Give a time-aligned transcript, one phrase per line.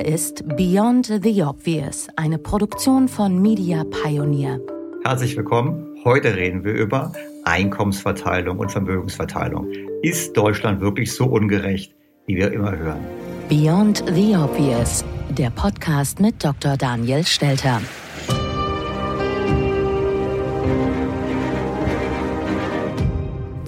[0.00, 4.58] Hier ist Beyond the Obvious, eine Produktion von Media Pioneer.
[5.04, 5.94] Herzlich willkommen.
[6.04, 7.12] Heute reden wir über
[7.44, 9.70] Einkommensverteilung und Vermögensverteilung.
[10.00, 11.94] Ist Deutschland wirklich so ungerecht,
[12.26, 13.04] wie wir immer hören?
[13.50, 15.04] Beyond the Obvious,
[15.36, 16.78] der Podcast mit Dr.
[16.78, 17.82] Daniel Stelter.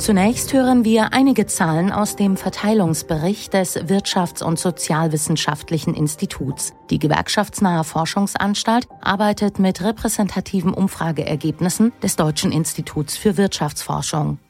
[0.02, 6.72] Zunächst hören wir einige Zahlen aus dem Verteilungsbericht des Wirtschafts- und Sozialwissenschaftlichen Instituts.
[6.90, 14.40] Die gewerkschaftsnahe Forschungsanstalt arbeitet mit repräsentativen Umfrageergebnissen des Deutschen Instituts für Wirtschaftsforschung.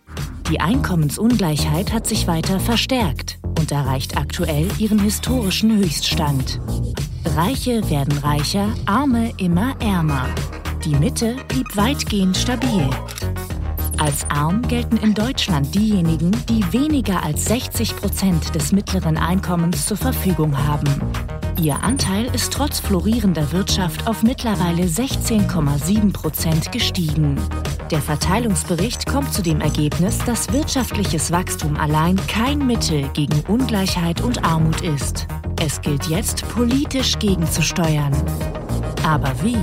[0.51, 6.63] Die Einkommensungleichheit hat sich weiter verstärkt und erreicht aktuell ihren historischen Höchststand.
[7.37, 10.31] Reiche werden reicher, Arme immer ärmer.
[10.87, 12.89] Die Mitte blieb weitgehend stabil.
[13.99, 19.97] Als arm gelten in Deutschland diejenigen, die weniger als 60 Prozent des mittleren Einkommens zur
[19.97, 20.89] Verfügung haben.
[21.61, 27.37] Ihr Anteil ist trotz florierender Wirtschaft auf mittlerweile 16,7 Prozent gestiegen.
[27.91, 34.43] Der Verteilungsbericht kommt zu dem Ergebnis, dass wirtschaftliches Wachstum allein kein Mittel gegen Ungleichheit und
[34.45, 35.27] Armut ist.
[35.65, 38.13] Es gilt jetzt, politisch gegenzusteuern.
[39.05, 39.59] Aber wie?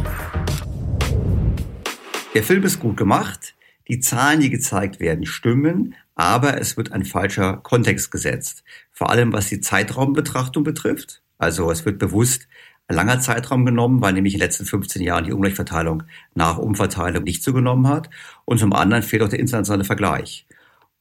[2.33, 3.55] Der Film ist gut gemacht.
[3.89, 8.63] Die Zahlen, die gezeigt werden, stimmen, aber es wird ein falscher Kontext gesetzt.
[8.91, 11.23] Vor allem was die Zeitraumbetrachtung betrifft.
[11.39, 12.47] Also es wird bewusst
[12.87, 16.03] ein langer Zeitraum genommen, weil nämlich in den letzten 15 Jahren die Ungleichverteilung
[16.35, 18.09] nach Umverteilung nicht zugenommen hat.
[18.45, 20.45] Und zum anderen fehlt auch der internationale Vergleich.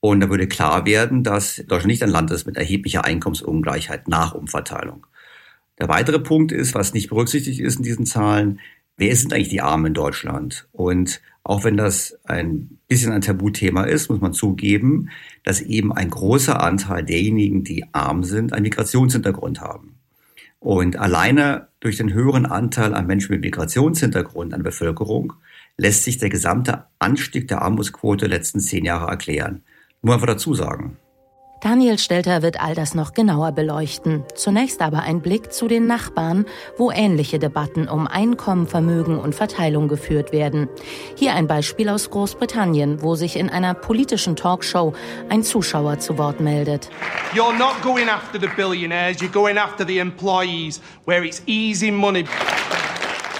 [0.01, 4.35] Und da würde klar werden, dass Deutschland nicht ein Land ist mit erheblicher Einkommensungleichheit nach
[4.35, 5.07] Umverteilung.
[5.79, 8.61] Der weitere Punkt ist, was nicht berücksichtigt ist in diesen Zahlen,
[8.99, 10.69] wer sind eigentlich die Armen in Deutschland?
[10.73, 15.09] Und auch wenn das ein bisschen ein Tabuthema ist, muss man zugeben,
[15.45, 19.95] dass eben ein großer Anteil derjenigen, die arm sind, einen Migrationshintergrund haben.
[20.61, 25.33] Und alleine durch den höheren Anteil an Menschen mit Migrationshintergrund an Bevölkerung
[25.77, 29.63] lässt sich der gesamte Anstieg der Armutsquote der letzten zehn Jahre erklären.
[30.03, 30.99] Nur einfach dazu sagen.
[31.61, 34.23] Daniel Stelter wird all das noch genauer beleuchten.
[34.37, 36.47] Zunächst aber ein Blick zu den Nachbarn,
[36.77, 40.69] wo ähnliche Debatten um Einkommen, Vermögen und Verteilung geführt werden.
[41.17, 44.93] Hier ein Beispiel aus Großbritannien, wo sich in einer politischen Talkshow
[45.31, 46.91] ein Zuschauer zu Wort meldet.
[47.35, 52.25] You're not going after the billionaires, you're going after the employees, where it's easy money.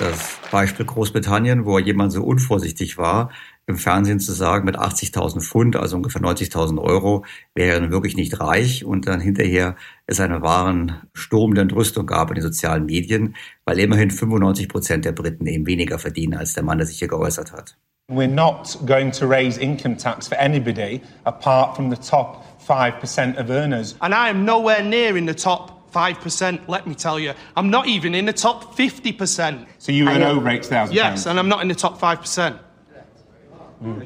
[0.01, 3.31] Das Beispiel Großbritannien, wo jemand so unvorsichtig war,
[3.69, 7.25] im Fernsehen zu sagen, mit 80.000 Pfund, also ungefähr 90.000 Euro,
[7.55, 9.77] wäre er wirklich nicht reich und dann hinterher
[10.07, 13.37] es einen wahren Sturm der Entrüstung gab in den sozialen Medien,
[13.67, 17.09] weil immerhin 95 Prozent der Briten eben weniger verdienen als der Mann, der sich hier
[17.09, 17.77] geäußert hat.
[18.11, 23.51] We're not going to raise income tax for anybody apart from the top 5% of
[23.51, 23.97] earners.
[24.01, 27.35] And I am nowhere near in the top 5%, let me tell you.
[27.55, 29.67] I'm not even in the top 50%.
[29.79, 32.59] So you earn over 8,000 Yes, and I'm not in the top 5%.
[33.83, 34.03] Mm.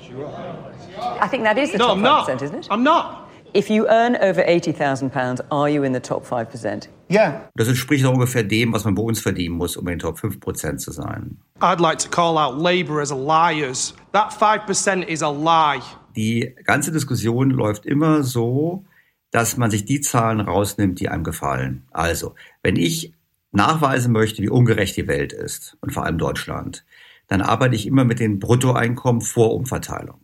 [1.20, 2.42] I think that is the no, top I'm 5%, not.
[2.42, 2.68] isn't it?
[2.70, 3.28] I'm not.
[3.54, 6.88] If you earn over £80,000, are you in the top 5%?
[7.10, 7.50] Yeah.
[7.54, 10.18] Das entspricht auch ungefähr dem, was man bei uns verdienen muss, um in den Top
[10.18, 11.36] 5% zu sein.
[11.60, 13.94] I'd like to call out Labour as liars.
[14.12, 15.82] That 5% is a lie.
[16.16, 18.84] Die ganze Diskussion läuft immer so,
[19.30, 21.82] dass man sich die Zahlen rausnimmt, die einem gefallen.
[21.90, 23.12] Also, wenn ich
[23.50, 26.84] nachweisen möchte, wie ungerecht die Welt ist und vor allem Deutschland,
[27.28, 30.20] dann arbeite ich immer mit den Bruttoeinkommen vor Umverteilung.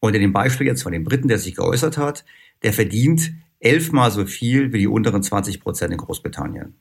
[0.00, 2.24] Und in dem Beispiel jetzt von dem Briten, der sich geäußert hat,
[2.62, 6.74] der verdient elfmal so viel wie die unteren 20 Prozent in Großbritannien.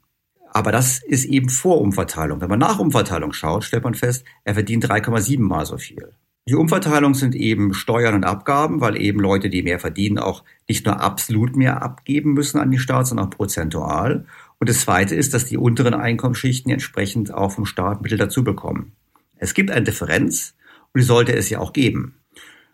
[0.54, 2.42] Aber das ist eben vor Umverteilung.
[2.42, 6.14] Wenn man nach Umverteilung schaut, stellt man fest, er verdient 3,7 mal so viel.
[6.48, 10.86] Die Umverteilung sind eben Steuern und Abgaben, weil eben Leute, die mehr verdienen, auch nicht
[10.86, 14.26] nur absolut mehr abgeben müssen an die Staat, sondern auch prozentual.
[14.58, 18.94] Und das Zweite ist, dass die unteren Einkommensschichten entsprechend auch vom Staat Mittel dazu bekommen.
[19.42, 20.54] Es gibt eine Differenz
[20.94, 22.22] und die sollte es ja auch geben.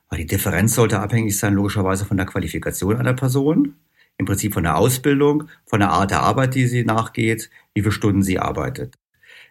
[0.09, 3.75] Aber die Differenz sollte abhängig sein, logischerweise von der Qualifikation einer Person,
[4.17, 7.93] im Prinzip von der Ausbildung, von der Art der Arbeit, die sie nachgeht, wie viele
[7.93, 8.95] Stunden sie arbeitet.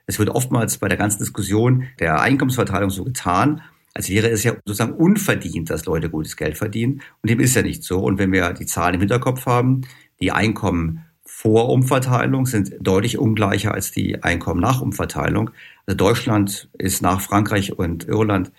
[0.04, 3.62] Es wird oftmals bei der ganzen Diskussion der Einkommensverteilung so getan,
[3.94, 7.00] als wäre es ja sozusagen unverdient, dass Leute gutes Geld verdienen.
[7.22, 8.00] Und dem ist ja nicht so.
[8.00, 9.86] Und wenn wir die Zahlen im Hinterkopf haben,
[10.20, 11.05] die Einkommen
[11.38, 15.50] vor Umverteilung sind deutlich ungleicher als die Einkommen nach Umverteilung.
[15.84, 18.52] Also Deutschland ist nach Frankreich und Irland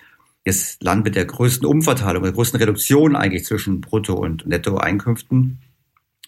[0.44, 5.58] das Land mit der größten Umverteilung, der größten Reduktion eigentlich zwischen Brutto- und Nettoeinkünften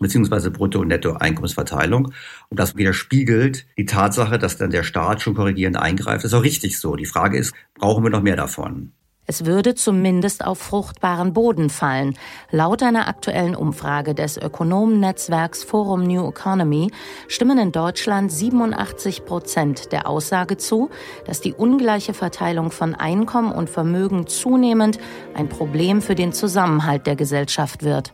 [0.00, 2.06] beziehungsweise Brutto- und Nettoeinkommensverteilung.
[2.48, 6.24] Und das widerspiegelt die Tatsache, dass dann der Staat schon korrigierend eingreift.
[6.24, 6.96] Das ist auch richtig so.
[6.96, 8.90] Die Frage ist, brauchen wir noch mehr davon?
[9.30, 12.18] Es würde zumindest auf fruchtbaren Boden fallen.
[12.50, 16.90] Laut einer aktuellen Umfrage des Ökonomennetzwerks Forum New Economy
[17.28, 20.90] stimmen in Deutschland 87 Prozent der Aussage zu,
[21.26, 24.98] dass die ungleiche Verteilung von Einkommen und Vermögen zunehmend
[25.34, 28.12] ein Problem für den Zusammenhalt der Gesellschaft wird.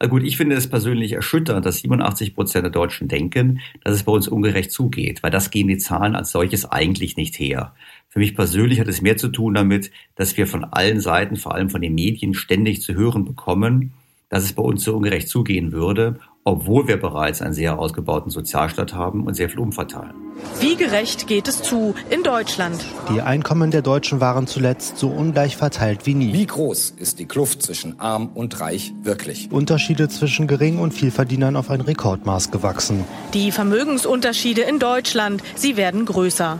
[0.00, 4.12] Gut, ich finde es persönlich erschütternd, dass 87 Prozent der Deutschen denken, dass es bei
[4.12, 7.74] uns ungerecht zugeht, weil das gehen die Zahlen als solches eigentlich nicht her.
[8.08, 11.54] Für mich persönlich hat es mehr zu tun damit, dass wir von allen Seiten, vor
[11.54, 13.92] allem von den Medien, ständig zu hören bekommen,
[14.28, 18.94] dass es bei uns so ungerecht zugehen würde, obwohl wir bereits einen sehr ausgebauten Sozialstaat
[18.94, 20.12] haben und sehr viel umverteilen.
[20.60, 22.84] Wie gerecht geht es zu in Deutschland?
[23.10, 26.32] Die Einkommen der Deutschen waren zuletzt so ungleich verteilt wie nie.
[26.32, 29.50] Wie groß ist die Kluft zwischen arm und reich wirklich?
[29.50, 33.04] Unterschiede zwischen Gering- und Vielverdienern auf ein Rekordmaß gewachsen.
[33.32, 36.58] Die Vermögensunterschiede in Deutschland, sie werden größer.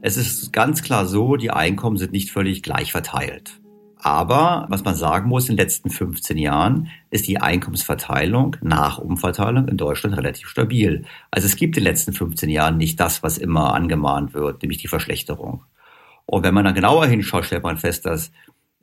[0.00, 3.60] Es ist ganz klar so, die Einkommen sind nicht völlig gleich verteilt.
[4.06, 9.66] Aber was man sagen muss, in den letzten 15 Jahren ist die Einkommensverteilung nach Umverteilung
[9.66, 11.04] in Deutschland relativ stabil.
[11.32, 14.78] Also es gibt in den letzten 15 Jahren nicht das, was immer angemahnt wird, nämlich
[14.78, 15.64] die Verschlechterung.
[16.24, 18.30] Und wenn man dann genauer hinschaut, stellt man fest, dass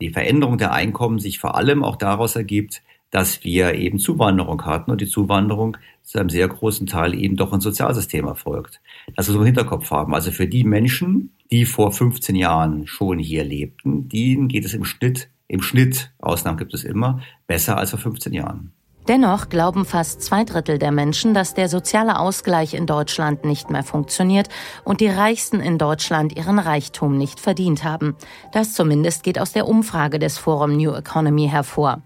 [0.02, 4.92] die Veränderung der Einkommen sich vor allem auch daraus ergibt, dass wir eben Zuwanderung hatten
[4.92, 8.82] und die Zuwanderung zu einem sehr großen Teil eben doch ein Sozialsystem erfolgt.
[9.16, 10.14] Das wir so im Hinterkopf haben.
[10.14, 14.84] Also für die Menschen, die vor 15 Jahren schon hier lebten, denen geht es im
[14.84, 18.74] Schnitt, im Schnitt, Ausnahmen gibt es immer, besser als vor 15 Jahren.
[19.08, 23.84] Dennoch glauben fast zwei Drittel der Menschen, dass der soziale Ausgleich in Deutschland nicht mehr
[23.84, 24.50] funktioniert
[24.84, 28.16] und die Reichsten in Deutschland ihren Reichtum nicht verdient haben.
[28.52, 32.02] Das zumindest geht aus der Umfrage des Forum New Economy hervor.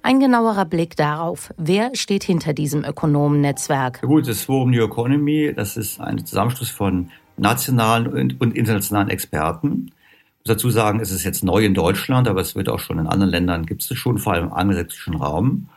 [0.00, 4.00] Ein genauerer Blick darauf, wer steht hinter diesem Ökonomennetzwerk.
[4.00, 8.06] Gut, das Forum New Economy, das ist ein Zusammenschluss von nationalen
[8.38, 9.86] und, internationalen Experten.
[9.88, 12.98] Ich muss dazu sagen, es ist jetzt neu in Deutschland, aber es wird auch schon
[12.98, 15.68] in anderen Ländern, gibt es schon, vor allem im angelsächsischen Raum.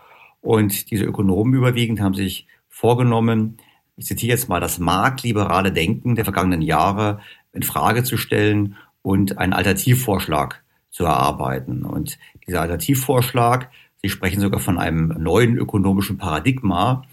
[0.42, 3.58] Und diese Ökonomen überwiegend haben sich vorgenommen,
[3.98, 7.20] ich zitiere jetzt mal, das marktliberale Denken der vergangenen Jahre
[7.52, 11.84] in Frage zu stellen und einen Alternativvorschlag zu erarbeiten.
[11.84, 13.70] Und dieser Alternativvorschlag
[14.02, 17.04] Sie sprechen sogar von einem neuen ökonomischen Paradigma,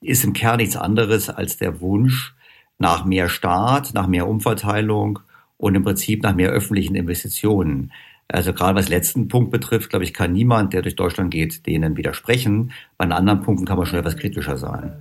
[0.00, 2.34] ist im Kern nichts anderes als der Wunsch
[2.82, 5.20] nach mehr Staat, nach mehr Umverteilung
[5.56, 7.92] und im Prinzip nach mehr öffentlichen Investitionen.
[8.28, 11.96] Also gerade was letzten Punkt betrifft, glaube ich, kann niemand, der durch Deutschland geht, denen
[11.96, 12.72] widersprechen.
[12.98, 14.92] Bei anderen Punkten kann man schon etwas kritischer sein.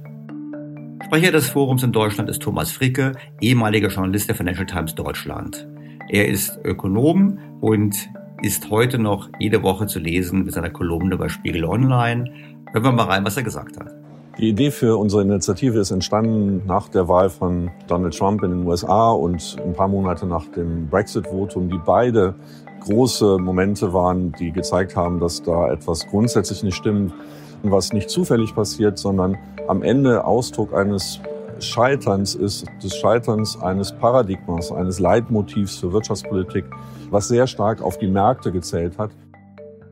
[1.06, 5.68] Sprecher des Forums in Deutschland ist Thomas Fricke, ehemaliger Journalist der Financial Times Deutschland.
[6.10, 7.96] Er ist Ökonom und
[8.44, 12.32] ist heute noch jede Woche zu lesen mit seiner Kolumne bei Spiegel Online.
[12.74, 14.01] Hören wir mal rein, was er gesagt hat.
[14.38, 18.66] Die Idee für unsere Initiative ist entstanden nach der Wahl von Donald Trump in den
[18.66, 22.34] USA und ein paar Monate nach dem Brexit-Votum, die beide
[22.80, 27.14] große Momente waren, die gezeigt haben, dass da etwas grundsätzlich nicht stimmt,
[27.62, 31.20] was nicht zufällig passiert, sondern am Ende Ausdruck eines
[31.60, 36.66] Scheiterns ist, des Scheiterns eines Paradigmas, eines Leitmotivs für Wirtschaftspolitik,
[37.12, 39.12] was sehr stark auf die Märkte gezählt hat.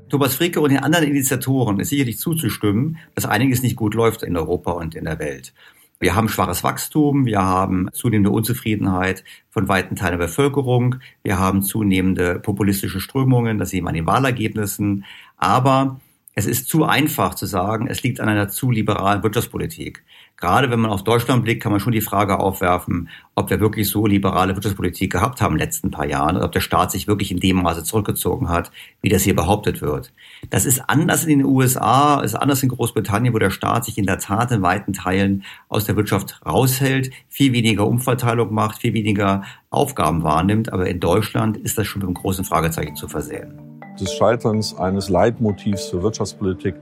[0.10, 4.36] Thomas Fricke und den anderen Initiatoren ist sicherlich zuzustimmen, dass einiges nicht gut läuft in
[4.36, 5.54] Europa und in der Welt.
[6.00, 11.62] Wir haben schwaches Wachstum, wir haben zunehmende Unzufriedenheit von weiten Teilen der Bevölkerung, wir haben
[11.62, 15.04] zunehmende populistische Strömungen, das sehen wir an den Wahlergebnissen,
[15.38, 16.00] aber
[16.40, 20.06] es ist zu einfach zu sagen, es liegt an einer zu liberalen Wirtschaftspolitik.
[20.38, 23.90] Gerade wenn man auf Deutschland blickt, kann man schon die Frage aufwerfen, ob wir wirklich
[23.90, 27.08] so liberale Wirtschaftspolitik gehabt haben in den letzten paar Jahren oder ob der Staat sich
[27.08, 30.14] wirklich in dem Maße zurückgezogen hat, wie das hier behauptet wird.
[30.50, 34.06] Das ist anders in den USA, ist anders in Großbritannien, wo der Staat sich in
[34.06, 39.44] der Tat in weiten Teilen aus der Wirtschaft raushält, viel weniger Umverteilung macht, viel weniger
[39.72, 40.72] Aufgaben wahrnimmt.
[40.72, 43.69] Aber in Deutschland ist das schon mit einem großen Fragezeichen zu versehen
[44.00, 46.76] des Scheiterns eines Leitmotivs für Wirtschaftspolitik,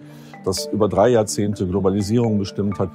[0.46, 2.90] das über drei Jahrzehnte Globalisierung bestimmt hat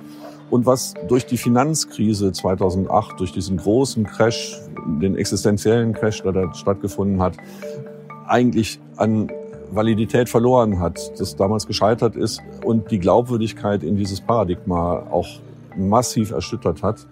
[0.52, 4.61] und was durch die Finanzkrise 2008, durch diesen großen Crash,
[5.00, 7.38] den existenziellen Crash, der da stattgefunden hat,
[8.26, 9.31] eigentlich an
[9.71, 15.41] Validität verloren hat, das damals gescheitert ist und die Glaubwürdigkeit in dieses Paradigma auch
[15.75, 17.07] massiv erschüttert hat.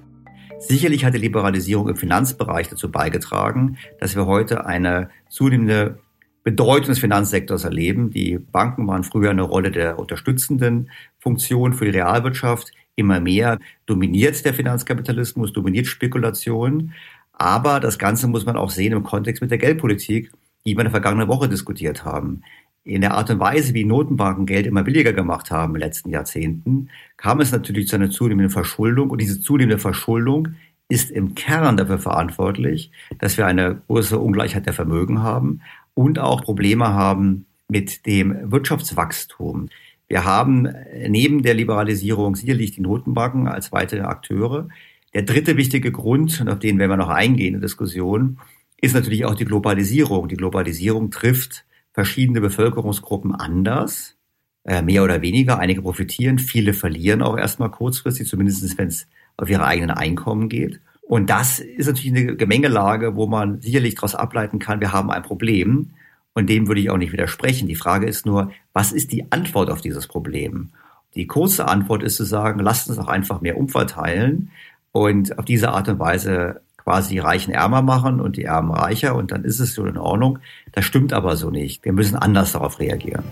[0.58, 5.98] Sicherlich hat die Liberalisierung im Finanzbereich dazu beigetragen, dass wir heute eine zunehmende
[6.42, 8.10] Bedeutung des Finanzsektors erleben.
[8.10, 12.72] Die Banken waren früher eine Rolle der unterstützenden Funktion für die Realwirtschaft.
[12.96, 16.92] Immer mehr dominiert der Finanzkapitalismus, dominiert Spekulation.
[17.32, 20.30] Aber das Ganze muss man auch sehen im Kontext mit der Geldpolitik,
[20.64, 22.42] die wir in der vergangenen Woche diskutiert haben.
[22.84, 26.10] In der Art und Weise, wie Notenbanken Geld immer billiger gemacht haben in den letzten
[26.10, 29.10] Jahrzehnten, kam es natürlich zu einer zunehmenden Verschuldung.
[29.10, 30.48] Und diese zunehmende Verschuldung
[30.90, 35.60] ist im Kern dafür verantwortlich, dass wir eine größere Ungleichheit der Vermögen haben,
[36.00, 39.68] und auch Probleme haben mit dem Wirtschaftswachstum.
[40.08, 40.66] Wir haben
[41.06, 44.68] neben der Liberalisierung sicherlich die Notenbanken als weitere Akteure.
[45.12, 48.38] Der dritte wichtige Grund, und auf den werden wir noch eingehen in der Diskussion,
[48.80, 50.26] ist natürlich auch die Globalisierung.
[50.28, 54.16] Die Globalisierung trifft verschiedene Bevölkerungsgruppen anders,
[54.64, 55.58] äh, mehr oder weniger.
[55.58, 60.80] Einige profitieren, viele verlieren auch erstmal kurzfristig, zumindest wenn es auf ihre eigenen Einkommen geht.
[61.10, 65.24] Und das ist natürlich eine Gemengelage, wo man sicherlich daraus ableiten kann, wir haben ein
[65.24, 65.90] Problem.
[66.34, 67.66] Und dem würde ich auch nicht widersprechen.
[67.66, 70.68] Die Frage ist nur, was ist die Antwort auf dieses Problem?
[71.16, 74.52] Die kurze Antwort ist zu sagen, lasst uns doch einfach mehr umverteilen
[74.92, 79.16] und auf diese Art und Weise quasi die Reichen ärmer machen und die Ärmen reicher
[79.16, 80.38] und dann ist es so in Ordnung.
[80.70, 81.84] Das stimmt aber so nicht.
[81.84, 83.24] Wir müssen anders darauf reagieren.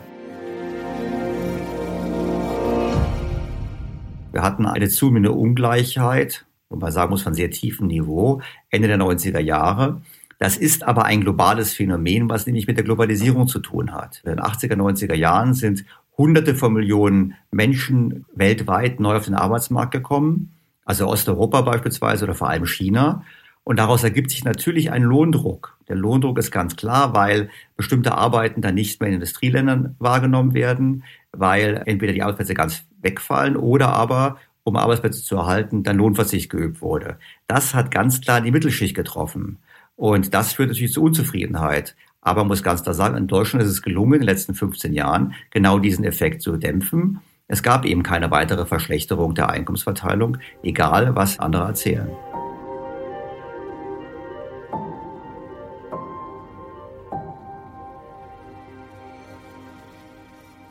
[4.32, 8.98] Wir hatten eine zunehmende Ungleichheit wo man sagen muss, von sehr tiefem Niveau, Ende der
[8.98, 10.02] 90er Jahre.
[10.38, 14.20] Das ist aber ein globales Phänomen, was nämlich mit der Globalisierung zu tun hat.
[14.24, 15.84] In den 80er, 90er Jahren sind
[16.16, 20.52] Hunderte von Millionen Menschen weltweit neu auf den Arbeitsmarkt gekommen,
[20.84, 23.24] also Osteuropa beispielsweise oder vor allem China.
[23.62, 25.76] Und daraus ergibt sich natürlich ein Lohndruck.
[25.88, 31.04] Der Lohndruck ist ganz klar, weil bestimmte Arbeiten dann nicht mehr in Industrieländern wahrgenommen werden,
[31.32, 36.80] weil entweder die Arbeitsplätze ganz wegfallen oder aber um Arbeitsplätze zu erhalten, dann Lohnverzicht geübt
[36.80, 37.18] wurde.
[37.46, 39.58] Das hat ganz klar die Mittelschicht getroffen.
[39.96, 41.96] Und das führt natürlich zu Unzufriedenheit.
[42.20, 44.92] Aber man muss ganz klar sagen, in Deutschland ist es gelungen, in den letzten 15
[44.92, 47.20] Jahren genau diesen Effekt zu dämpfen.
[47.48, 52.08] Es gab eben keine weitere Verschlechterung der Einkommensverteilung, egal was andere erzählen.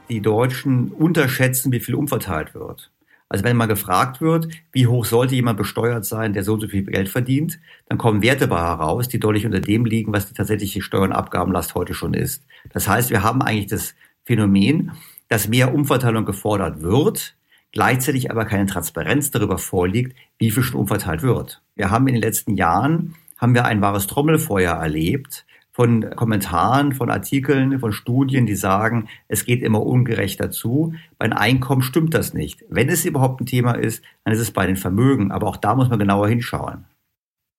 [0.10, 2.92] Die Deutschen unterschätzen, wie viel umverteilt wird.
[3.30, 6.68] Also wenn mal gefragt wird, wie hoch sollte jemand besteuert sein, der so und so
[6.68, 10.34] viel Geld verdient, dann kommen Werte bei heraus, die deutlich unter dem liegen, was die
[10.34, 12.46] tatsächliche Steuer- und Abgabenlast heute schon ist.
[12.72, 14.92] Das heißt, wir haben eigentlich das Phänomen,
[15.28, 17.36] dass mehr Umverteilung gefordert wird,
[17.74, 21.62] gleichzeitig aber keine Transparenz darüber vorliegt, wie viel schon umverteilt wird.
[21.76, 25.46] Wir haben in den letzten Jahren haben wir ein wahres Trommelfeuer erlebt,
[25.78, 30.96] von Kommentaren, von Artikeln, von Studien, die sagen, es geht immer ungerechter zu.
[31.20, 32.66] Bei den Einkommen stimmt das nicht.
[32.68, 35.32] Wenn es überhaupt ein Thema ist, dann ist es bei den Vermögen.
[35.32, 36.86] Aber auch da muss man genauer hinschauen.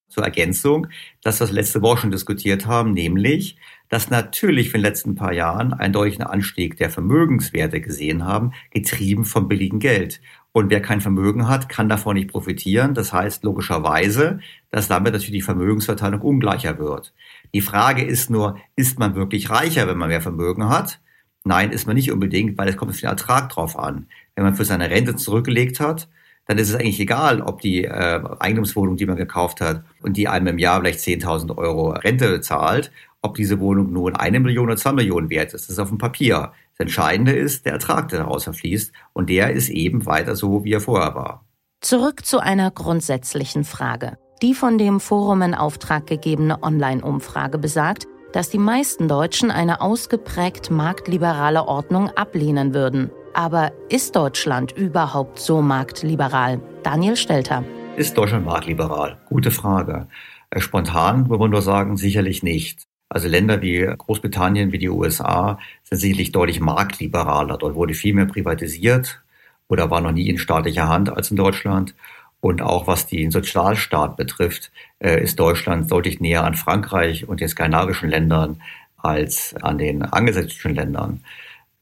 [0.08, 0.88] Zur Ergänzung,
[1.22, 3.56] das, was wir letzte Woche schon diskutiert haben, nämlich,
[3.88, 9.26] dass natürlich für den letzten paar Jahren einen deutlichen Anstieg der Vermögenswerte gesehen haben, getrieben
[9.26, 10.20] vom billigen Geld.
[10.52, 12.95] Und wer kein Vermögen hat, kann davon nicht profitieren.
[12.95, 14.40] Das heißt logischerweise,
[14.71, 17.12] dass damit natürlich die Vermögensverteilung ungleicher wird.
[17.55, 21.00] Die Frage ist nur, ist man wirklich reicher, wenn man mehr Vermögen hat?
[21.45, 24.07] Nein, ist man nicht unbedingt, weil es kommt auf den Ertrag drauf an.
[24.35, 26.09] Wenn man für seine Rente zurückgelegt hat,
[26.47, 30.28] dann ist es eigentlich egal, ob die äh, Eigentumswohnung, die man gekauft hat und die
[30.28, 32.90] einem im Jahr vielleicht 10.000 Euro Rente zahlt,
[33.21, 35.64] ob diese Wohnung nun eine Million oder zwei Millionen wert ist.
[35.64, 36.52] Das ist auf dem Papier.
[36.78, 38.92] Das Entscheidende ist der Ertrag, der daraus erfließt.
[39.12, 41.44] Und der ist eben weiter so, wie er vorher war.
[41.80, 44.16] Zurück zu einer grundsätzlichen Frage.
[44.42, 50.70] Die von dem Forum in Auftrag gegebene Online-Umfrage besagt, dass die meisten Deutschen eine ausgeprägt
[50.70, 53.11] marktliberale Ordnung ablehnen würden.
[53.35, 56.61] Aber ist Deutschland überhaupt so marktliberal?
[56.85, 57.64] Daniel Stelter.
[57.97, 59.18] Ist Deutschland marktliberal?
[59.28, 60.06] Gute Frage.
[60.50, 62.88] Äh, spontan würde man nur sagen, sicherlich nicht.
[63.09, 67.57] Also Länder wie Großbritannien, wie die USA sind sicherlich deutlich marktliberaler.
[67.57, 69.23] Dort wurde viel mehr privatisiert
[69.69, 71.95] oder war noch nie in staatlicher Hand als in Deutschland.
[72.41, 77.49] Und auch was den Sozialstaat betrifft, äh, ist Deutschland deutlich näher an Frankreich und den
[77.49, 78.62] skandinavischen Ländern
[78.97, 81.25] als an den angelsächsischen Ländern.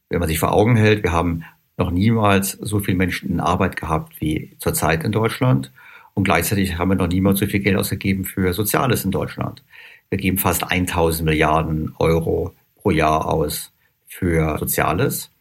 [0.09, 1.43] Wenn man sich vor Augen hält, wir haben
[1.77, 5.71] noch niemals so viele Menschen in Arbeit gehabt wie zurzeit in Deutschland.
[6.15, 9.61] Und gleichzeitig haben wir noch niemals so viel Geld ausgegeben für Soziales in Deutschland.
[10.09, 13.73] Wir geben fast 1000 Milliarden Euro pro Jahr aus
[14.07, 15.31] für Soziales.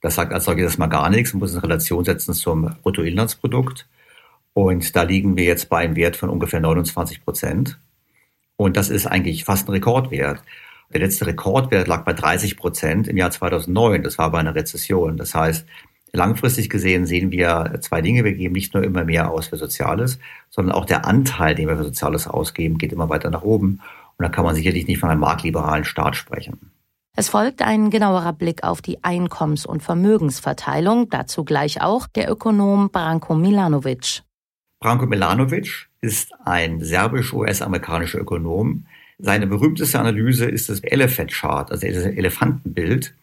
[0.00, 1.32] Das sagt als solches mal gar nichts.
[1.32, 3.86] Man muss es in Relation setzen zum Bruttoinlandsprodukt.
[4.52, 7.78] Und da liegen wir jetzt bei einem Wert von ungefähr 29 Prozent.
[8.56, 10.42] Und das ist eigentlich fast ein Rekordwert.
[10.92, 14.02] Der letzte Rekordwert lag bei 30 Prozent im Jahr 2009.
[14.02, 15.16] Das war bei einer Rezession.
[15.16, 15.66] Das heißt,
[16.12, 18.24] langfristig gesehen sehen wir zwei Dinge.
[18.24, 20.18] Wir geben nicht nur immer mehr aus für Soziales,
[20.50, 23.80] sondern auch der Anteil, den wir für Soziales ausgeben, geht immer weiter nach oben.
[24.18, 26.72] Und da kann man sicherlich nicht von einem marktliberalen Staat sprechen.
[27.18, 32.90] Es folgt ein genauerer Blick auf die Einkommens- und Vermögensverteilung, dazu gleich auch der Ökonom
[32.90, 34.22] Branko Milanovic.
[34.80, 38.86] Branko Milanovic ist ein serbisch-US-amerikanischer Ökonom.
[39.18, 43.14] Seine berühmteste Analyse ist das Elephant Chart, also das Elefantenbild,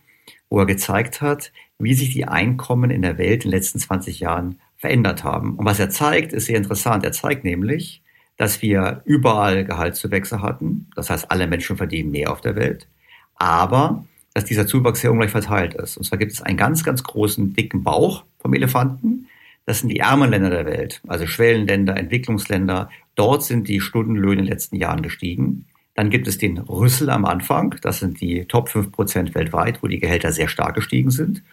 [0.50, 4.20] wo er gezeigt hat, wie sich die Einkommen in der Welt in den letzten 20
[4.20, 5.56] Jahren verändert haben.
[5.56, 7.04] Und was er zeigt, ist sehr interessant.
[7.04, 8.03] Er zeigt nämlich,
[8.38, 10.90] dass wir überall Gehaltszuwächse hatten.
[10.96, 12.88] Das heißt, alle Menschen verdienen mehr auf der Welt.
[13.36, 15.98] Aber dass dieser Zuwachs sehr ungleich verteilt ist.
[15.98, 19.28] Und zwar gibt es einen ganz, ganz großen, dicken Bauch vom Elefanten.
[19.66, 22.90] Das sind die ärmeren Länder der Welt, also Schwellenländer, Entwicklungsländer.
[23.16, 25.66] Dort sind die Stundenlöhne in den letzten Jahren gestiegen.
[25.96, 27.76] Dann gibt es den Rüssel am Anfang.
[27.82, 31.44] Das sind die Top 5 Prozent weltweit, wo die Gehälter sehr stark gestiegen sind.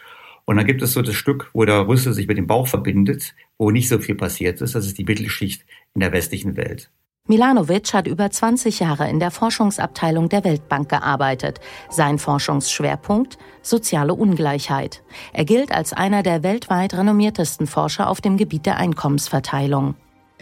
[0.46, 3.34] Und dann gibt es so das Stück, wo der Rüssel sich mit dem Bauch verbindet,
[3.58, 4.74] wo nicht so viel passiert ist.
[4.74, 5.64] Das ist die Mittelschicht
[5.94, 6.90] in der westlichen Welt.
[7.26, 11.60] Milanovic hat über 20 Jahre in der Forschungsabteilung der Weltbank gearbeitet.
[11.88, 15.02] Sein Forschungsschwerpunkt soziale Ungleichheit.
[15.32, 19.94] Er gilt als einer der weltweit renommiertesten Forscher auf dem Gebiet der Einkommensverteilung.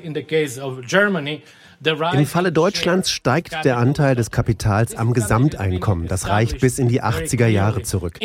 [0.02, 1.42] In the case of Germany,
[2.12, 6.08] im Falle Deutschlands steigt der Anteil des Kapitals am Gesamteinkommen.
[6.08, 8.18] Das reicht bis in die 80er Jahre zurück.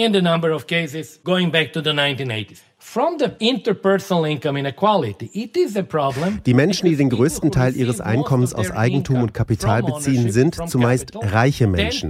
[6.45, 11.15] Die Menschen, die den größten Teil ihres Einkommens aus Eigentum und Kapital beziehen, sind zumeist
[11.15, 12.09] reiche Menschen.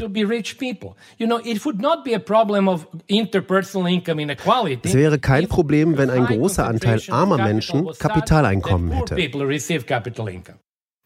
[4.83, 9.15] Es wäre kein Problem, wenn ein großer Anteil armer Menschen Kapitaleinkommen hätte.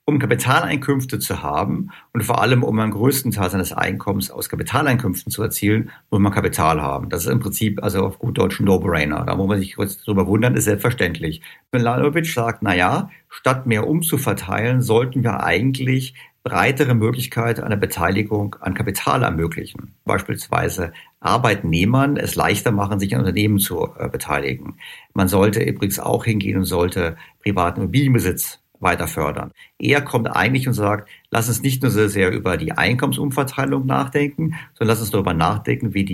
[0.10, 5.34] Um Kapitaleinkünfte zu haben und vor allem um einen größten Teil seines Einkommens aus Kapitaleinkünften
[5.34, 7.10] zu erzielen, muss man Kapital haben.
[7.10, 9.26] Das ist im Prinzip also auf gut Deutsch No-Brainer.
[9.26, 11.42] Da muss man sich kurz drüber wundern, ist selbstverständlich.
[11.74, 18.76] Milanovic sagt, na ja, statt mehr umzuverteilen, sollten wir eigentlich breitere Möglichkeiten einer Beteiligung an
[18.76, 19.96] Kapital ermöglichen.
[20.06, 24.78] Beispielsweise Arbeitnehmern es leichter machen, sich an Unternehmen zu äh, beteiligen.
[25.14, 29.52] Man sollte übrigens auch hingehen und sollte privaten Immobilienbesitz weiter fördern.
[29.80, 34.56] Er kommt eigentlich und sagt, lass uns nicht nur so sehr über die Einkommensumverteilung nachdenken,
[34.74, 36.06] sondern lass uns darüber nachdenken, wie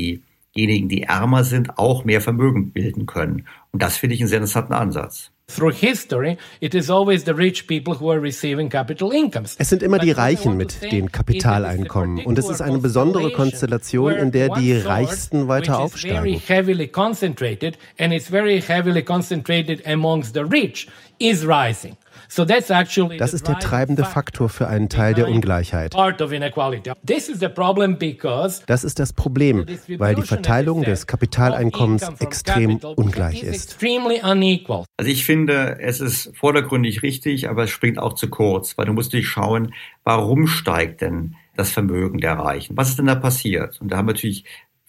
[0.53, 3.45] diejenigen, die ärmer sind, auch mehr Vermögen bilden können.
[3.71, 5.31] Und das finde ich einen sehr interessanten Ansatz.
[9.59, 14.31] Es sind immer die Reichen mit den Kapitaleinkommen und es ist eine besondere Konstellation, in
[14.31, 16.39] der die Reichsten weiter aufsteigen.
[23.17, 25.93] Das ist der treibende Faktor für einen Teil der Ungleichheit.
[28.65, 29.65] Das ist das Problem,
[29.97, 33.77] weil die Verteilung des Kapitaleinkommens extrem ungleich ist.
[34.97, 38.93] Also ich finde, es ist vordergründig richtig, aber es springt auch zu kurz, weil du
[38.93, 42.75] musst dich schauen, warum steigt denn das Vermögen der Reichen?
[42.77, 43.79] Was ist denn da passiert?
[43.81, 44.45] Und da haben wir natürlich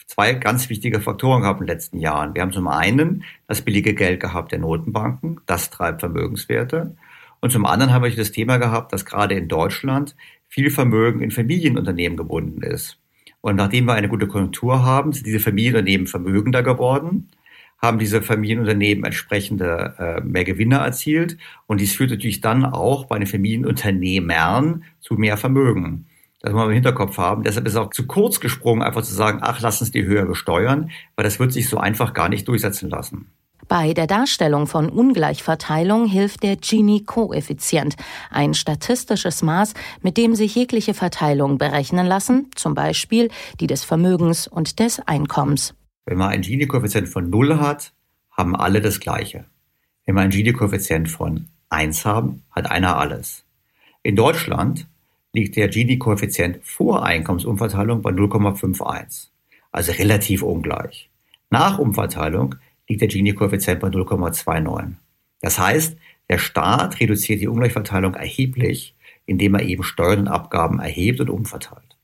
[0.07, 2.35] zwei ganz wichtige Faktoren gehabt in den letzten Jahren.
[2.35, 6.97] Wir haben zum einen das billige Geld gehabt der Notenbanken, das treibt Vermögenswerte.
[7.45, 10.17] Und zum anderen haben wir das Thema gehabt, dass gerade in Deutschland
[10.49, 12.99] viel Vermögen in Familienunternehmen gebunden ist.
[13.43, 17.29] Und nachdem wir eine gute Konjunktur haben, sind diese Familienunternehmen vermögender geworden,
[17.77, 21.37] haben diese Familienunternehmen entsprechende äh, mehr Gewinne erzielt.
[21.67, 26.07] Und dies führt natürlich dann auch bei den Familienunternehmern zu mehr Vermögen.
[26.41, 27.43] Das muss man im Hinterkopf haben.
[27.43, 30.25] Deshalb ist es auch zu kurz gesprungen, einfach zu sagen, ach, lass uns die höher
[30.25, 33.27] besteuern, weil das wird sich so einfach gar nicht durchsetzen lassen.
[33.69, 37.97] Bei der Darstellung von Ungleichverteilung hilft der Gini-Koeffizient,
[38.31, 44.47] ein statistisches Maß, mit dem sich jegliche Verteilung berechnen lassen, zum Beispiel die des Vermögens
[44.47, 45.75] und des Einkommens.
[46.05, 47.93] Wenn man einen Gini-Koeffizient von 0 hat,
[48.31, 49.47] haben alle das Gleiche.
[50.05, 53.45] Wenn wir einen Gini-Koeffizient von 1 haben, hat einer alles.
[54.03, 54.87] In Deutschland
[55.33, 59.29] liegt der Gini-Koeffizient vor Einkommensumverteilung bei 0,51,
[59.73, 61.09] also relativ ungleich.
[61.49, 62.57] Nach Umverteilung
[62.89, 64.95] liegt der Gini-Koeffizient bei 0,29.
[65.41, 65.97] Das heißt,
[66.29, 68.95] der Staat reduziert die Ungleichverteilung erheblich,
[69.27, 71.97] indem er eben Steuern und Abgaben erhebt und umverteilt.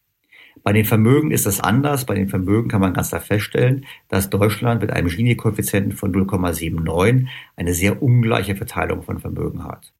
[0.62, 2.04] Bei den Vermögen ist das anders.
[2.04, 7.26] Bei den Vermögen kann man ganz klar feststellen, dass Deutschland mit einem Gini-Koeffizienten von 0,79
[7.56, 9.92] eine sehr ungleiche Verteilung von Vermögen hat.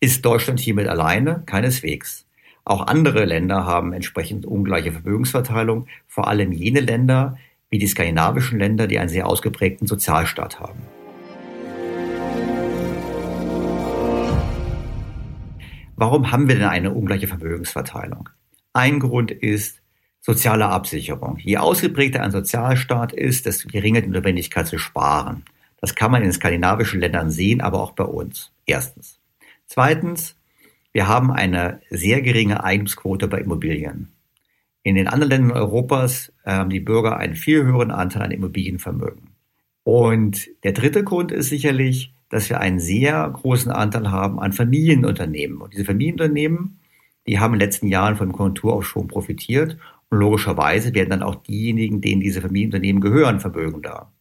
[0.00, 1.44] Ist Deutschland hiermit alleine?
[1.46, 2.26] Keineswegs.
[2.64, 7.36] Auch andere Länder haben entsprechend ungleiche Vermögensverteilung, vor allem jene Länder
[7.74, 10.78] wie die skandinavischen Länder, die einen sehr ausgeprägten Sozialstaat haben.
[15.96, 18.28] Warum haben wir denn eine ungleiche Vermögensverteilung?
[18.72, 19.82] Ein Grund ist
[20.20, 21.38] soziale Absicherung.
[21.38, 25.44] Je ausgeprägter ein Sozialstaat ist, desto geringer die Notwendigkeit zu sparen.
[25.80, 28.52] Das kann man in skandinavischen Ländern sehen, aber auch bei uns.
[28.66, 29.18] Erstens.
[29.66, 30.36] Zweitens,
[30.92, 34.13] wir haben eine sehr geringe Eigentumsquote bei Immobilien.
[34.84, 39.30] In den anderen Ländern Europas haben die Bürger einen viel höheren Anteil an Immobilienvermögen.
[39.82, 45.62] Und der dritte Grund ist sicherlich, dass wir einen sehr großen Anteil haben an Familienunternehmen.
[45.62, 46.80] Und diese Familienunternehmen,
[47.26, 49.78] die haben in den letzten Jahren vom Konjunkturaufschwung profitiert.
[50.10, 54.12] Und logischerweise werden dann auch diejenigen, denen diese Familienunternehmen gehören, vermögender.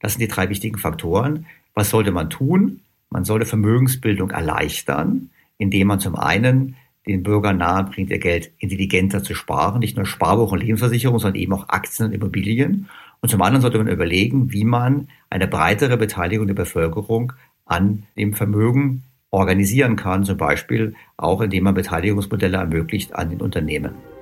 [0.00, 1.44] Das sind die drei wichtigen Faktoren.
[1.74, 2.80] Was sollte man tun?
[3.10, 9.34] Man sollte Vermögensbildung erleichtern indem man zum einen den Bürgern nahebringt, ihr Geld intelligenter zu
[9.34, 12.88] sparen, nicht nur Sparbuch und Lebensversicherung, sondern eben auch Aktien und Immobilien.
[13.20, 17.32] Und zum anderen sollte man überlegen, wie man eine breitere Beteiligung der Bevölkerung
[17.64, 24.15] an dem Vermögen organisieren kann, zum Beispiel auch indem man Beteiligungsmodelle ermöglicht an den Unternehmen.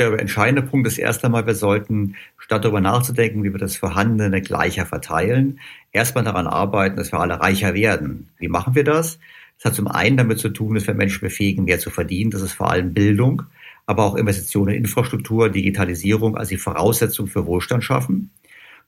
[0.00, 4.40] Der entscheidende Punkt ist erst einmal, wir sollten, statt darüber nachzudenken, wie wir das Vorhandene
[4.40, 5.60] gleicher verteilen,
[5.92, 8.30] erstmal daran arbeiten, dass wir alle reicher werden.
[8.38, 9.18] Wie machen wir das?
[9.58, 12.30] Das hat zum einen damit zu tun, dass wir Menschen befähigen, mehr zu verdienen.
[12.30, 13.42] Das ist vor allem Bildung,
[13.84, 18.30] aber auch Investitionen in Infrastruktur, Digitalisierung, also die Voraussetzung für Wohlstand schaffen.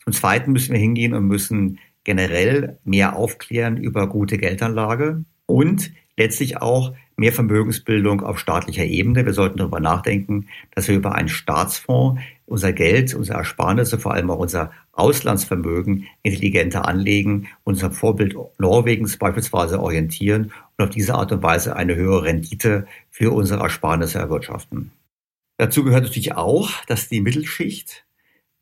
[0.02, 6.60] Zum Zweiten müssen wir hingehen und müssen generell mehr aufklären über gute Geldanlage und letztlich
[6.62, 9.24] auch mehr Vermögensbildung auf staatlicher Ebene.
[9.24, 14.30] Wir sollten darüber nachdenken, dass wir über einen Staatsfonds unser Geld, unsere Ersparnisse, vor allem
[14.30, 21.42] auch unser Auslandsvermögen intelligenter anlegen, unser Vorbild Norwegens beispielsweise orientieren und auf diese Art und
[21.42, 24.92] Weise eine höhere Rendite für unsere Ersparnisse erwirtschaften.
[25.56, 28.04] Dazu gehört natürlich auch, dass die Mittelschicht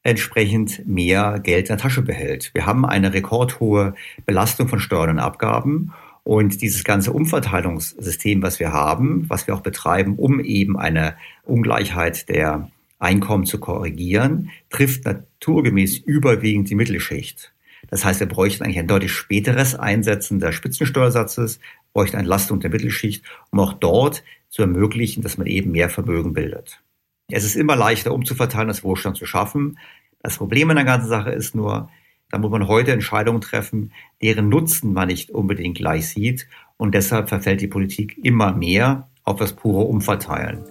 [0.03, 2.53] entsprechend mehr Geld in der Tasche behält.
[2.55, 8.73] Wir haben eine rekordhohe Belastung von Steuern und Abgaben und dieses ganze Umverteilungssystem, was wir
[8.73, 15.99] haben, was wir auch betreiben, um eben eine Ungleichheit der Einkommen zu korrigieren, trifft naturgemäß
[15.99, 17.53] überwiegend die Mittelschicht.
[17.89, 21.61] Das heißt, wir bräuchten eigentlich ein deutlich späteres Einsetzen des Spitzensteuersatzes,
[21.93, 26.35] bräuchten eine Entlastung der Mittelschicht, um auch dort zu ermöglichen, dass man eben mehr Vermögen
[26.35, 26.83] bildet.
[27.29, 29.79] Es ist immer leichter umzuverteilen, als Wohlstand zu schaffen.
[30.23, 31.89] Das Problem in der ganzen Sache ist nur,
[32.31, 36.47] da muss man heute Entscheidungen treffen, deren Nutzen man nicht unbedingt gleich sieht.
[36.77, 40.65] Und deshalb verfällt die Politik immer mehr auf das pure Umverteilen.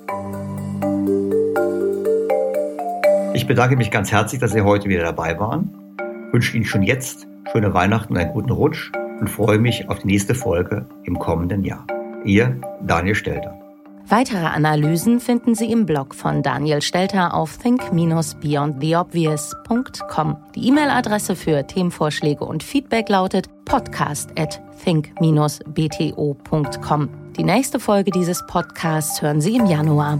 [3.33, 5.69] Ich bedanke mich ganz herzlich, dass Sie heute wieder dabei waren.
[6.27, 9.99] Ich wünsche Ihnen schon jetzt schöne Weihnachten und einen guten Rutsch und freue mich auf
[9.99, 11.85] die nächste Folge im kommenden Jahr.
[12.25, 13.58] Ihr Daniel Stelter.
[14.09, 20.37] Weitere Analysen finden Sie im Blog von Daniel Stelter auf think-beyondtheobvious.com.
[20.55, 27.09] Die E-Mail-Adresse für Themenvorschläge und Feedback lautet podcast at think-bto.com.
[27.37, 30.19] Die nächste Folge dieses Podcasts hören Sie im Januar.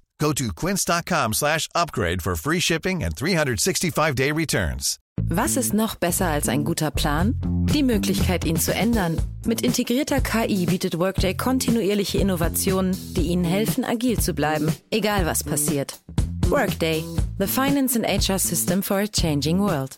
[0.21, 4.99] Go to quince.com slash upgrade for free shipping and 365-day returns.
[5.23, 7.33] Was ist noch besser als ein guter Plan?
[7.73, 9.19] Die Möglichkeit, ihn zu ändern.
[9.45, 15.43] Mit integrierter KI bietet Workday kontinuierliche Innovationen, die Ihnen helfen, agil zu bleiben, egal was
[15.43, 15.99] passiert.
[16.49, 17.03] Workday,
[17.39, 19.97] the finance and HR system for a changing world.